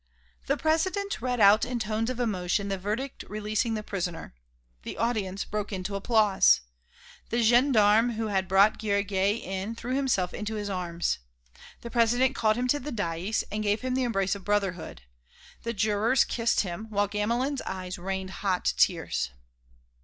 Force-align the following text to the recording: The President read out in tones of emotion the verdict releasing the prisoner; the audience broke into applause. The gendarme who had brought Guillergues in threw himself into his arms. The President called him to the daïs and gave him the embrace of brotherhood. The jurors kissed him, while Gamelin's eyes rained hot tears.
The 0.47 0.57
President 0.57 1.21
read 1.21 1.39
out 1.39 1.63
in 1.63 1.77
tones 1.77 2.09
of 2.09 2.19
emotion 2.19 2.69
the 2.69 2.77
verdict 2.79 3.23
releasing 3.29 3.75
the 3.75 3.83
prisoner; 3.83 4.33
the 4.81 4.97
audience 4.97 5.45
broke 5.45 5.71
into 5.71 5.93
applause. 5.95 6.61
The 7.29 7.43
gendarme 7.43 8.13
who 8.13 8.29
had 8.29 8.47
brought 8.47 8.79
Guillergues 8.79 9.43
in 9.43 9.75
threw 9.75 9.95
himself 9.95 10.33
into 10.33 10.55
his 10.55 10.71
arms. 10.71 11.19
The 11.81 11.91
President 11.91 12.33
called 12.35 12.55
him 12.55 12.67
to 12.69 12.79
the 12.79 12.91
daïs 12.91 13.43
and 13.51 13.61
gave 13.61 13.81
him 13.81 13.93
the 13.93 14.01
embrace 14.01 14.33
of 14.33 14.43
brotherhood. 14.43 15.03
The 15.61 15.71
jurors 15.73 16.23
kissed 16.23 16.61
him, 16.61 16.87
while 16.89 17.07
Gamelin's 17.07 17.61
eyes 17.67 17.99
rained 17.99 18.31
hot 18.41 18.73
tears. 18.77 19.29